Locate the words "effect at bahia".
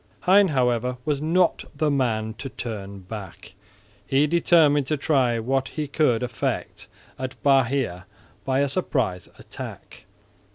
6.23-8.07